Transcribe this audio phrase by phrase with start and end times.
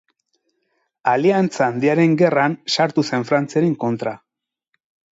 [1.11, 4.19] Aliantza Handiaren Gerran sartu zen Frantziaren kontra.